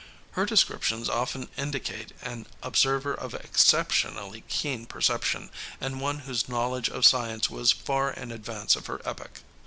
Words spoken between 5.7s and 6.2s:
and